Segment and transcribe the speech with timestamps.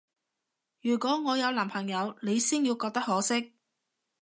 [0.81, 3.53] 如果我有男朋友，你先要覺得可惜